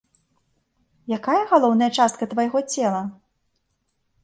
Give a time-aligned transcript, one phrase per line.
[1.17, 3.01] Якая галоўная частка твайго цела?